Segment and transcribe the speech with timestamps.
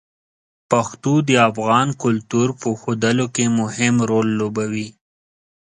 [0.71, 4.87] پښتو د افغان کلتور په ښودلو کې مهم رول لوبوي.